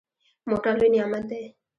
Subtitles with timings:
[0.49, 1.43] موټر لوی نعمت دی.